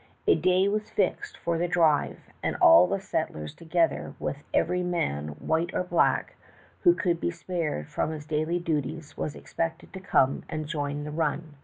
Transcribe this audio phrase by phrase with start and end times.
[0.25, 5.27] A da}" was fixed for the drive, and all the settlers together with every man,
[5.37, 6.35] white or black,
[6.79, 11.03] who could be spared from his daily duties, was expected to come and join in
[11.03, 11.53] the run.